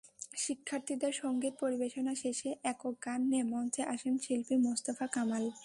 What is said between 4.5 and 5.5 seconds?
Mostafa Kamal.